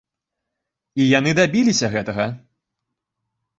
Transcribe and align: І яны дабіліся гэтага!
І 1.03 1.07
яны 1.19 1.31
дабіліся 1.41 1.93
гэтага! 1.99 2.29